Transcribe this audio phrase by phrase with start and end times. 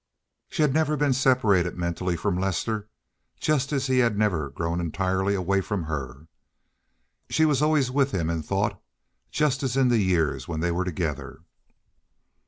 [0.49, 2.89] She had never been separated mentally from Lester,
[3.39, 6.25] just as he had never grown entirely away from her.
[7.29, 8.81] She was always with him in thought,
[9.29, 11.41] just as in the years when they were together.